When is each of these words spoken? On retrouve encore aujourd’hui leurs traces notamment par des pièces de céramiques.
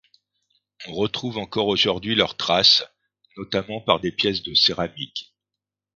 On 0.87 0.95
retrouve 0.95 1.37
encore 1.37 1.67
aujourd’hui 1.67 2.15
leurs 2.15 2.35
traces 2.35 2.83
notamment 3.37 3.81
par 3.81 3.99
des 3.99 4.11
pièces 4.11 4.41
de 4.41 4.55
céramiques. 4.55 5.35